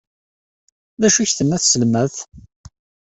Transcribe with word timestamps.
D 1.01 1.03
acu 1.07 1.19
ay 1.19 1.25
ak-tenna 1.27 1.57
tselmadt? 1.59 2.17